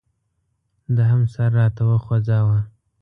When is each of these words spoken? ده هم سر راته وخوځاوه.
ده 0.95 1.03
هم 1.11 1.21
سر 1.33 1.49
راته 1.59 1.81
وخوځاوه. 1.89 2.59